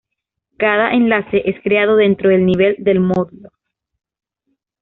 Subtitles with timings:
[0.57, 3.51] Cada enlace es creado dentro del nivel del módulo.